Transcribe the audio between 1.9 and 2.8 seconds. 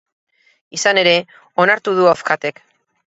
du Objatek.